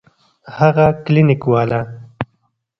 هغه 0.57 0.85
کلينيک 1.05 1.41
والا. 1.51 1.81